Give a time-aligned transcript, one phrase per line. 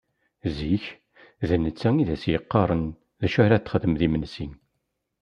[0.57, 0.85] Zik,
[1.47, 2.83] d netta i d as-d-yeqqaren
[3.19, 4.47] d acu ara d-texdem d imensi.